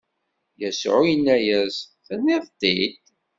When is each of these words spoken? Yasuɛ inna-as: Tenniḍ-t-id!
Yasuɛ 0.61 0.99
inna-as: 1.13 1.75
Tenniḍ-t-id! 2.05 3.01